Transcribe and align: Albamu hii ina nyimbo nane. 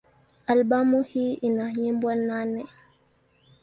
Albamu 0.47 1.03
hii 1.03 1.33
ina 1.33 1.73
nyimbo 1.73 2.15
nane. 2.15 2.65